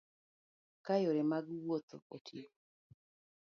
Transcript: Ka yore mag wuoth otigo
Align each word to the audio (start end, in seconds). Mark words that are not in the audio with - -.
Ka 0.85 0.93
yore 1.03 1.21
mag 1.31 1.45
wuoth 1.65 1.91
otigo 2.15 2.55